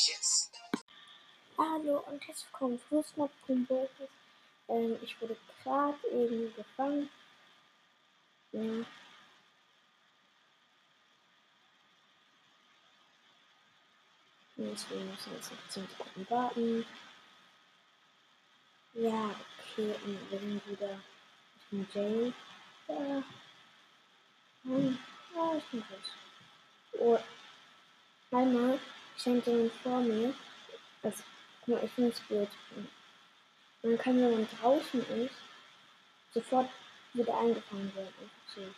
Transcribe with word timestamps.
delicious. 0.00 0.50
Hallo 1.58 2.02
und 2.06 2.26
herzlich 2.26 2.46
willkommen 2.52 2.80
zu 2.88 3.04
Kumbokis. 3.46 4.08
Ähm, 4.68 4.96
ich 5.02 5.20
wurde 5.20 5.36
gerade 5.62 6.08
eben 6.10 6.54
gefangen. 6.54 7.10
Ja. 8.52 8.84
Deswegen 14.56 15.10
müssen 15.10 15.30
wir 15.30 15.36
jetzt 15.36 15.50
noch 15.50 15.68
10 15.68 15.88
Sekunden 15.88 16.30
warten. 16.30 16.86
Ja, 18.94 19.34
okay, 19.58 19.94
und 20.04 20.30
wir 20.30 20.38
sind 20.38 20.66
wieder. 20.66 21.00
Ich 21.56 21.70
bin 21.70 21.86
Jay. 21.92 22.32
Ja. 22.88 23.22
Hm. 24.62 24.98
Ja, 25.34 25.56
ich 25.56 25.64
bin 25.64 25.82
groß. 25.82 27.00
Oh. 27.00 27.18
Einmal 28.32 28.78
stand 29.20 29.44
vor 29.82 30.00
mir. 30.00 30.34
Also, 31.02 31.22
guck 31.60 31.68
mal, 31.68 31.84
ich 31.84 31.90
finde 31.92 32.10
es 32.10 32.20
blöd. 32.20 32.48
Man 33.82 33.98
kann, 33.98 34.20
wenn 34.20 34.32
man 34.32 34.48
draußen 34.60 35.06
ist, 35.24 35.34
sofort 36.32 36.70
wieder 37.12 37.38
eingefangen 37.38 37.94
werden. 37.94 38.14
Einfach 38.20 38.54
so. 38.54 38.74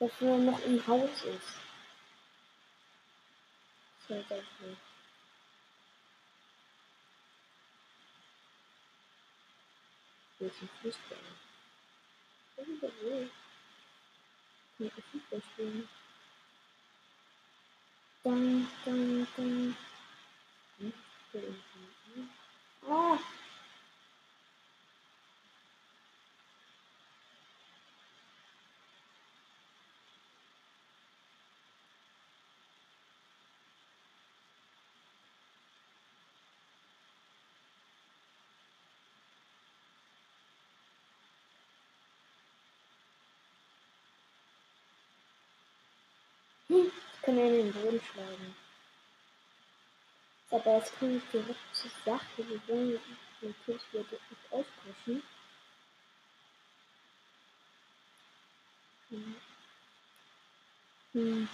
Dass 0.00 0.20
man 0.20 0.46
noch 0.46 0.60
im 0.64 0.86
Haus 0.86 1.10
ist. 1.24 1.58
Das 4.08 4.18
ist 4.18 4.30
halt 4.30 4.32
auch 4.32 4.66
nicht. 4.66 4.80
Welchen 10.38 10.68
Fußball? 10.82 11.18
Das 12.56 12.68
ist 12.68 12.82
doch 12.82 13.02
wohl. 13.02 13.30
Kann 14.78 14.86
ich 14.86 15.04
Fußball 15.12 15.42
spielen? 15.52 15.88
Dann, 18.28 18.68
dann, 18.84 19.28
dann. 19.36 19.76
Ah! 22.88 23.18
Hm, 46.68 46.86
ich 46.86 46.92
kann 46.92 47.07
ihn 47.36 47.38
in 47.38 47.72
den 47.72 47.72
Boden 47.72 48.00
schlagen. 48.00 48.56
Aber 50.50 50.76
jetzt 50.76 50.98
komme 50.98 51.16
ich 51.16 51.22
direkt 51.32 51.58
zur 51.74 51.90
Sache. 52.04 52.24
Wir 52.38 52.60
wollen 52.68 52.98
natürlich 53.42 53.82
wieder 53.92 54.02
nicht 54.02 54.52
aufbrechen. 54.52 55.22
Hm. 59.10 59.36
Hm. 61.12 61.48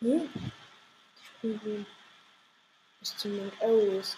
Hm? 0.00 0.28
Die 0.34 1.24
Spiegel 1.24 1.86
ist 3.00 3.18
zumindest 3.20 3.62
aus. 3.62 4.16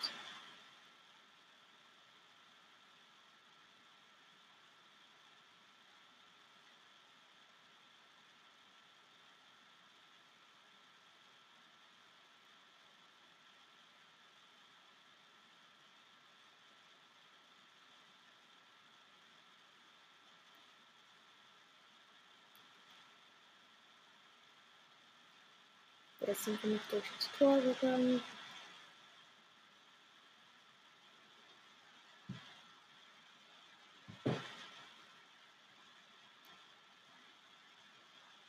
Jetzt 26.27 26.45
sind 26.45 26.63
wir 26.63 26.71
noch 26.71 26.89
durch 26.89 27.05
das 27.17 27.31
Tor 27.39 27.61
gegangen. 27.61 28.23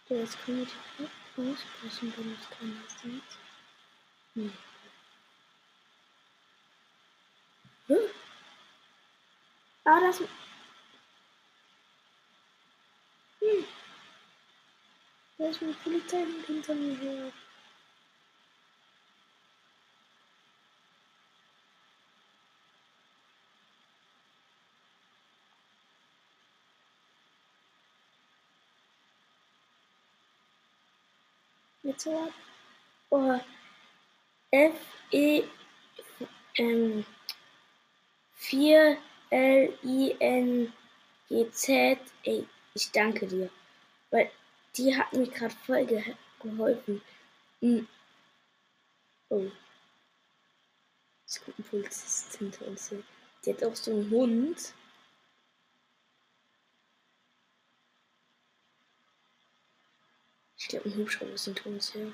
Jetzt 0.07 0.45
können 0.45 0.59
wir 0.59 0.65
direkt 0.65 1.13
ausbrechen, 1.37 2.13
wenn 2.15 2.33
es 2.33 2.49
keiner 2.49 2.89
sieht. 3.01 3.23
Nee. 4.35 4.51
Hm? 7.87 7.97
Ah, 9.83 9.99
das. 9.99 10.19
Hm. 13.39 13.65
Da 15.37 15.47
ist 15.49 15.61
eine 15.61 15.73
Polizei 15.73 16.25
hinter 16.47 16.75
mir 16.75 16.95
her. 16.97 17.31
Jetzt 31.95 32.07
hat 32.07 32.33
oh, 33.09 33.39
F 34.51 34.73
E 35.11 35.43
ähm, 36.57 37.05
4 38.33 38.97
L 39.29 39.77
I 39.81 40.15
N 40.19 40.73
G 41.29 41.49
Z. 41.51 41.99
Ey, 42.23 42.45
ich 42.73 42.91
danke 42.91 43.27
dir, 43.27 43.49
weil 44.11 44.29
die 44.75 44.93
hat 44.93 45.13
mir 45.13 45.27
gerade 45.27 45.55
voll 45.65 45.85
ge 45.85 46.03
geholfen. 46.41 47.01
Hm. 47.61 47.87
Oh. 49.29 49.49
Kommt 51.45 51.59
ein 51.59 51.63
Polizist 51.63 52.35
hinter 52.37 52.67
uns 52.67 52.91
her. 52.91 52.99
Die 53.45 53.53
hat 53.53 53.63
auch 53.63 53.75
so 53.75 53.91
einen 53.91 54.09
Hund. 54.09 54.73
Ich 60.65 60.69
glaube, 60.69 60.89
ein 60.89 60.97
Hubschrauber 60.97 61.33
ist 61.33 61.45
hinter 61.45 61.67
uns 61.67 61.93
her. 61.93 62.11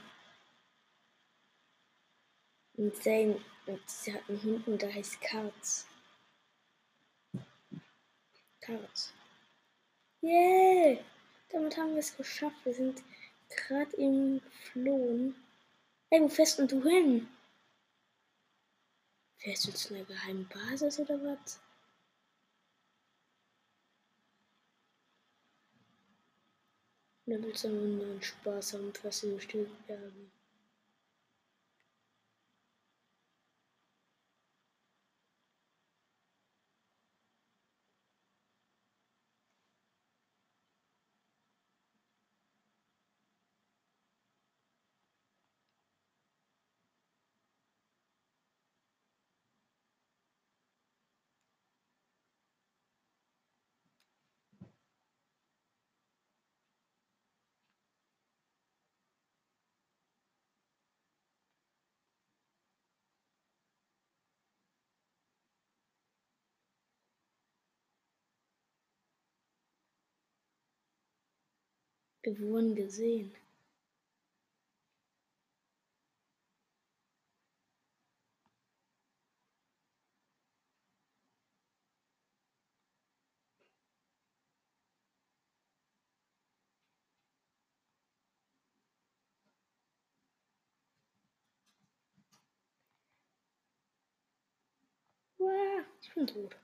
Und 2.73 2.93
sein, 3.01 3.41
und 3.65 3.89
sie 3.89 4.13
hat 4.13 4.27
einen 4.27 4.43
Hund 4.43 4.67
und 4.67 4.81
der 4.81 4.93
heißt 4.93 5.21
Karz. 5.21 5.87
Karz. 8.59 9.13
Yeah! 10.21 10.99
Damit 11.47 11.77
haben 11.77 11.93
wir 11.93 11.99
es 11.99 12.17
geschafft. 12.17 12.57
Wir 12.65 12.73
sind 12.73 13.01
gerade 13.47 13.95
eben 13.95 14.41
geflohen. 14.41 15.33
Hey, 16.09 16.19
wo 16.19 16.27
fährst 16.27 16.59
denn 16.59 16.67
du 16.67 16.83
hin? 16.83 17.29
Fährst 19.37 19.65
du 19.65 19.71
zu 19.71 19.95
einer 19.95 20.03
geheimen 20.03 20.45
Basis 20.49 20.99
oder 20.99 21.17
was? 21.23 21.61
Willst 27.33 27.63
du 27.63 27.69
nur 27.69 28.05
einen 28.05 28.21
Spaß 28.21 28.73
haben, 28.73 28.93
fährst 28.93 29.23
du 29.23 29.35
bestimmt 29.35 29.87
Bergen? 29.87 30.33
Wir 72.23 72.39
wurden 72.39 72.75
gesehen. 72.75 73.33
Ich 96.01 96.13
bin 96.13 96.27
tot. 96.27 96.55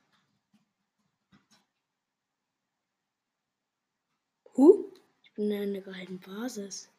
Huh? 4.55 4.85
In 5.37 5.53
einer 5.53 5.81
geheimen 5.81 6.19
Basis. 6.19 6.89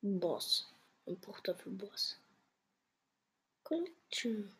Boss. 0.00 0.66
Ein 1.06 1.20
Bruch 1.20 1.40
dafür 1.40 1.72
Boss. 1.72 2.18
Collection. 3.64 4.50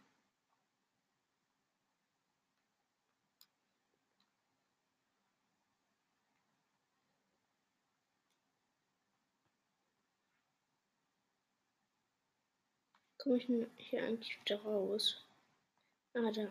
Komme 13.27 13.39
ich 13.39 13.47
denn 13.49 13.69
hier 13.77 14.05
eigentlich 14.05 14.41
wieder 14.41 14.63
raus? 14.63 15.21
Ah, 16.15 16.31
da. 16.31 16.49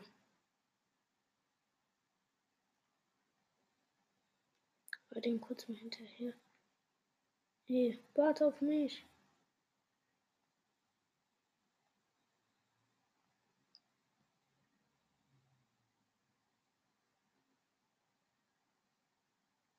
War 5.10 5.22
den 5.22 5.40
kurz 5.40 5.70
mal 5.70 5.78
hinterher. 5.78 6.34
Hey, 7.64 7.98
warte 8.16 8.48
auf 8.48 8.60
mich. 8.60 9.06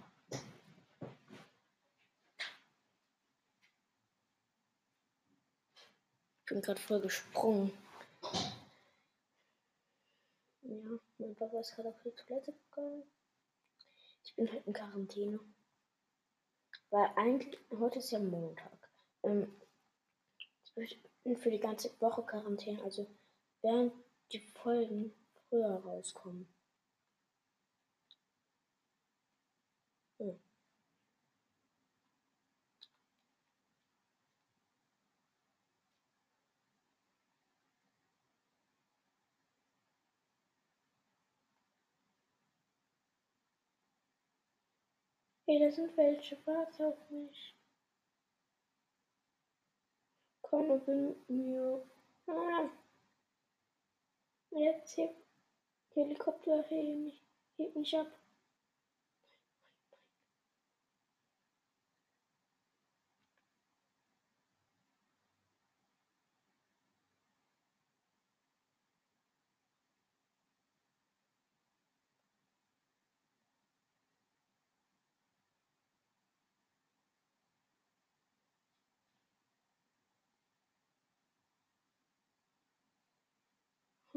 bin 6.48 6.62
gerade 6.62 6.80
voll 6.80 7.00
gesprungen. 7.00 7.72
Ja, 10.62 10.98
mein 11.18 11.34
Papa 11.34 11.60
ist 11.60 11.74
gerade 11.74 11.88
auf 11.88 12.02
die 12.04 12.10
Toilette 12.10 12.52
gegangen. 12.52 13.02
Ich 14.24 14.34
bin 14.36 14.50
halt 14.50 14.66
in 14.66 14.72
Quarantäne. 14.72 15.40
Weil 16.90 17.10
eigentlich, 17.16 17.58
heute 17.70 17.98
ist 17.98 18.10
ja 18.10 18.18
Montag. 18.18 18.90
Ähm, 19.22 19.54
ich 20.76 21.02
bin 21.24 21.36
für 21.36 21.50
die 21.50 21.60
ganze 21.60 21.90
Woche 22.00 22.22
Quarantäne, 22.22 22.82
also 22.82 23.06
während 23.62 23.92
die 24.32 24.40
Folgen 24.40 25.12
früher 25.48 25.82
rauskommen. 25.84 26.48
Hm. 30.18 30.47
Hey, 45.48 45.58
da 45.60 45.70
sind 45.70 45.96
welche. 45.96 46.36
Warte 46.44 46.88
auf 46.88 47.10
mich. 47.10 47.54
Komm 50.42 50.70
und 50.70 50.84
bin 50.84 51.16
mir. 51.28 51.82
Ah. 52.26 52.68
Jetzt 54.50 54.98
heb 54.98 55.14
Helikopter 55.94 56.62
heb 56.68 56.70
mich, 56.70 57.22
heb 57.56 57.74
mich 57.74 57.96
ab. 57.96 58.08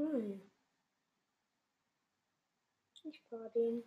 Hm. 0.02 0.42
Ich 3.04 3.22
war 3.30 3.50
den. 3.50 3.84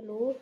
Hallo? 0.00 0.34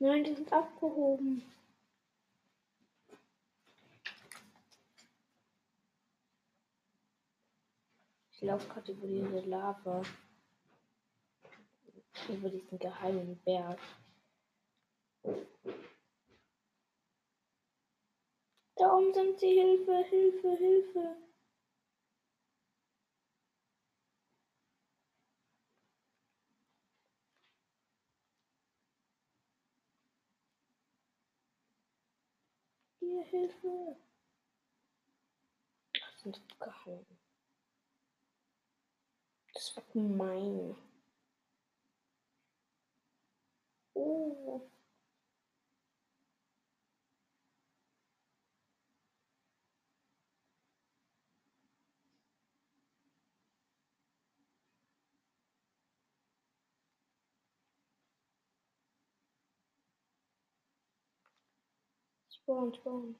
Nein, 0.00 0.24
die 0.24 0.34
sind 0.34 0.52
abgehoben. 0.52 1.44
Diese 8.48 9.40
Lava. 9.40 10.02
Über 12.30 12.48
diesen 12.48 12.78
geheimen 12.78 13.38
Berg. 13.44 13.78
Da 18.76 18.96
oben 18.96 19.12
sind 19.12 19.38
sie. 19.38 19.60
Hilfe, 19.60 20.02
Hilfe, 20.08 20.56
Hilfe. 20.56 21.16
Hier, 33.00 33.22
Hilfe. 33.24 33.96
Das 35.92 36.20
sind 36.22 36.40
abgehauen. 36.52 37.27
Das 39.58 39.76
war 39.76 39.82
gemein. 39.92 40.76
Oh. 43.94 44.60
Spawn, 62.30 62.72
spawn. 62.74 63.16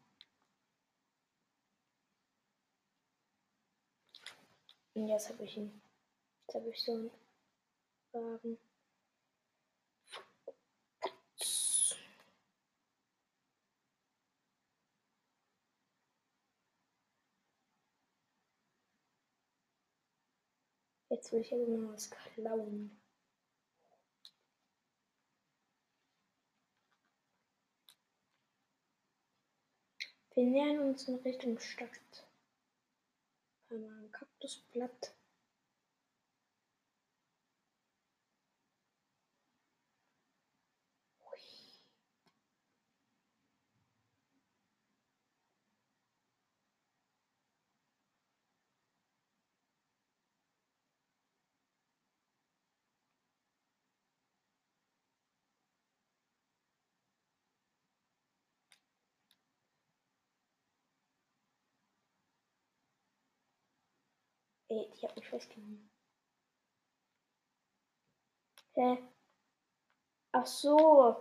Und 4.94 5.08
jetzt 5.08 5.28
habe 5.30 5.42
ich 5.44 5.56
ihn. 5.56 5.87
Jetzt 6.48 6.54
habe 6.54 6.70
ich 6.70 6.82
so 6.82 6.92
einen 6.94 7.10
Wagen. 8.12 8.58
Jetzt 21.10 21.32
will 21.32 21.40
ich 21.42 21.52
aber 21.52 21.66
mal 21.66 21.92
was 21.92 22.10
klauen. 22.10 22.98
Wir 30.32 30.44
nähern 30.44 30.78
uns 30.78 31.06
in 31.08 31.16
Richtung 31.16 31.58
Stadt. 31.58 32.26
Einmal 33.68 33.98
ein 33.98 34.10
Kaktusblatt. 34.12 35.17
Ey, 64.70 64.90
die 64.94 65.06
hat 65.06 65.16
mich 65.16 65.26
festgenommen. 65.26 65.90
Hä? 68.74 68.98
Ach 70.32 70.46
so. 70.46 71.16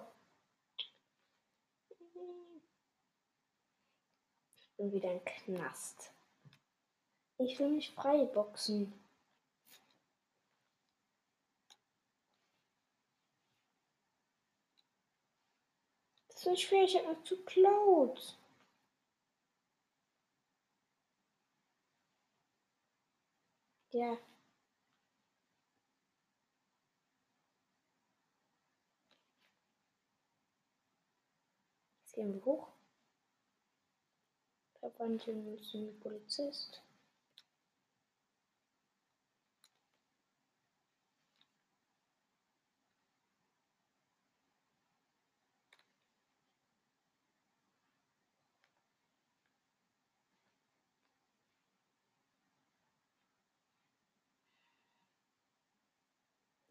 Ich 4.60 4.76
bin 4.76 4.92
wieder 4.92 5.10
ein 5.10 5.26
Knast. 5.26 6.12
Ich 7.40 7.58
will 7.58 7.70
mich 7.70 7.92
frei 7.92 8.26
boxen. 8.26 8.94
Das 16.28 16.36
ist 16.36 16.44
so 16.44 16.56
schwer, 16.56 16.84
ich 16.84 16.96
hab 16.98 17.06
noch 17.06 17.24
zu 17.24 17.44
Cloud. 17.46 18.38
Ja. 23.98 24.16
Jetzt 32.02 32.14
gehen 32.14 32.32
wir 32.36 32.46
hoch. 32.46 32.68
Verwandeln 34.80 35.48
uns 35.48 35.74
in 35.74 36.00
Polizist. 36.00 36.87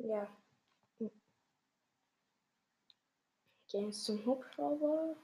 Ja. 0.07 0.29
Gehen 3.69 3.87
jetzt 3.87 4.05
zum 4.05 4.25
Hubschrauber. 4.25 5.17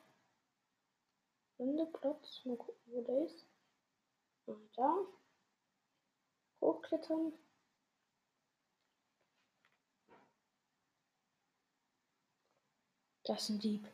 Wendeplatz. 1.58 2.44
Mal 2.44 2.56
gucken, 2.56 2.92
wo 2.92 3.02
der 3.02 3.26
ist. 3.26 3.46
Ah, 4.48 4.56
da. 4.74 5.06
Hochklettern. 6.60 7.32
Das 13.22 13.42
ist 13.44 13.50
ein 13.50 13.58
Dieb. 13.60 13.86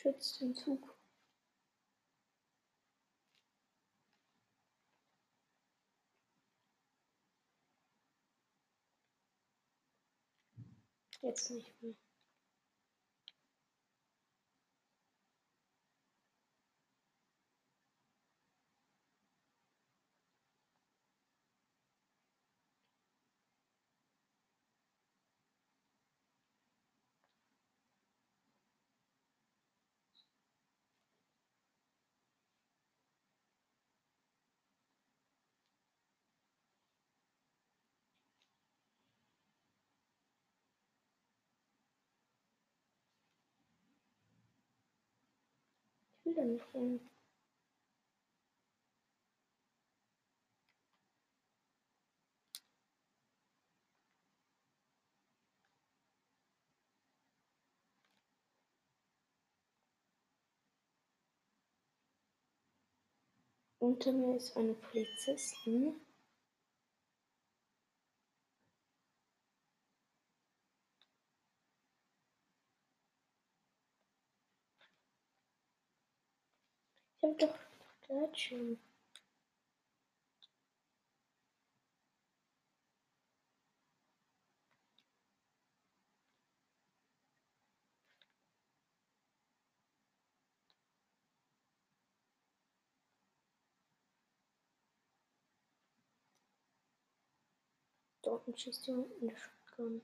Schützt 0.00 0.40
den 0.40 0.54
Zug. 0.54 0.96
Jetzt 11.20 11.50
nicht 11.50 11.82
mehr. 11.82 11.94
Hin. 46.34 47.00
Unter 63.80 64.12
mir 64.12 64.36
ist 64.36 64.56
eine 64.56 64.74
Polizistin. 64.74 65.94
Ich 77.22 77.28
habe 77.28 77.36
doch 77.36 77.58
Gleitschirm. 78.06 78.78
Dort 98.22 98.58
schießt 98.58 98.86
jemand 98.86 99.12
eine 99.20 99.36
Shotgun. 99.36 100.02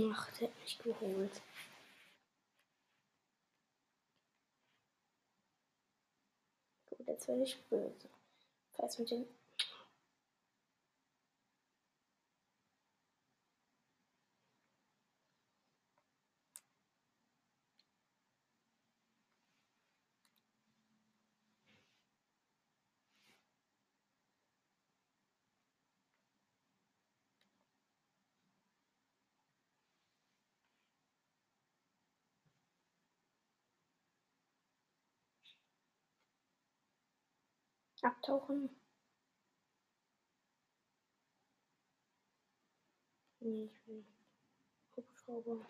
Ach, 0.00 0.30
der 0.38 0.48
hat 0.48 0.60
mich 0.60 0.78
geholt. 0.78 1.42
Gut, 6.86 7.06
jetzt 7.06 7.28
werde 7.28 7.42
ich 7.42 7.62
böse. 7.68 8.08
Falls 8.72 8.98
mit 8.98 9.10
den 9.10 9.26
abtauchen. 38.02 38.70
Nee, 43.40 43.64
ich 43.64 43.86
will 43.86 44.04
Hubschrauber. 44.96 45.66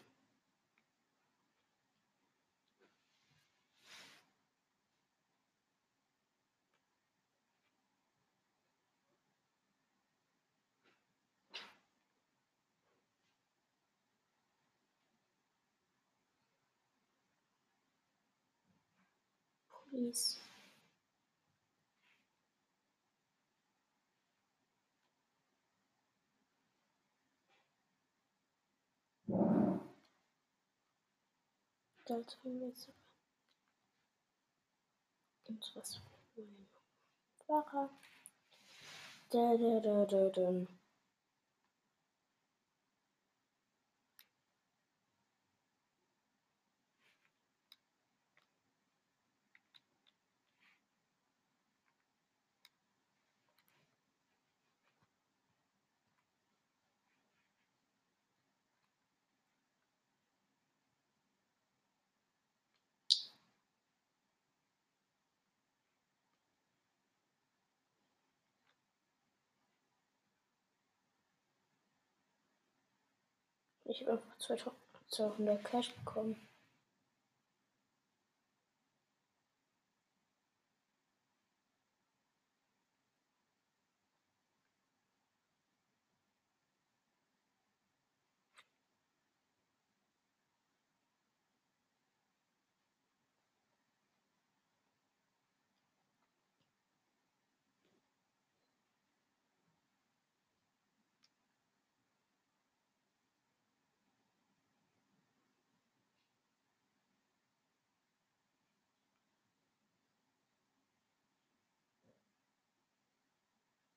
Police. 19.90 20.38
Sollte 32.04 32.36
wir 32.42 32.66
jetzt 32.68 32.90
und 35.48 35.72
was 35.74 36.00
Fahrer. 37.46 37.90
Da, 39.30 39.56
da, 39.56 39.80
da, 39.80 40.04
da, 40.06 40.28
da. 40.30 40.66
Ich 73.92 74.06
habe 74.06 74.22
einfach 74.48 74.72
200 75.08 75.62
Cash 75.64 75.94
bekommen. 75.96 76.36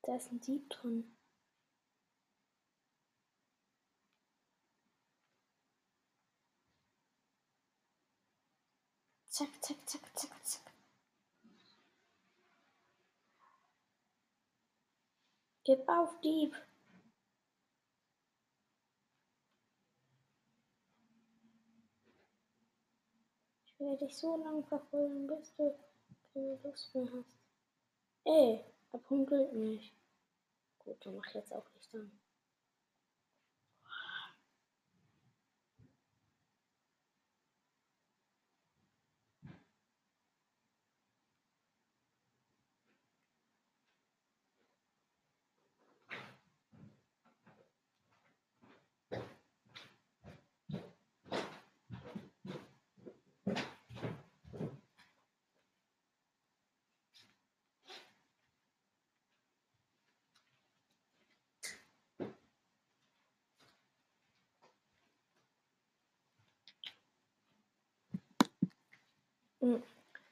Da 0.06 0.16
ist 0.16 0.32
ein 0.32 0.40
Dieb 0.40 0.70
drin. 0.70 1.18
Zack, 9.26 9.50
zack, 9.64 9.78
zack, 9.90 10.02
zack, 10.16 10.46
zack. 10.46 10.72
Gib 15.64 15.90
auf, 15.90 16.22
Dieb. 16.22 16.56
Ich 23.66 23.80
werde 23.80 24.06
dich 24.06 24.16
so 24.16 24.38
lange 24.38 24.64
verfolgen, 24.66 25.26
bis 25.26 25.56
du 25.56 25.76
keine 26.32 26.60
Lust 26.64 26.94
mehr 26.94 27.12
hast. 27.12 27.38
Ey, 28.26 28.75
gilt 29.26 29.54
nicht. 29.54 29.94
Gut, 30.80 31.06
dann 31.06 31.16
mach 31.16 31.28
ich 31.28 31.34
jetzt 31.34 31.54
auch 31.54 31.66
nicht 31.74 31.94
an. 31.96 32.12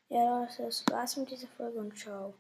Ja, 0.10 0.48
das 0.58 0.84
war's 0.90 1.18
mit 1.18 1.32
dieser 1.32 1.48
Folge 1.48 1.80
und 1.80 1.98
ciao. 1.98 2.34